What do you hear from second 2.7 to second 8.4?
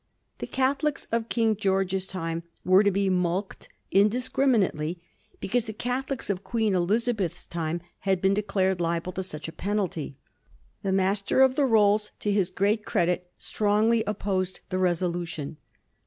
to be mulcted indiscriminately because the Catholics of Queen Elizabeth's time had been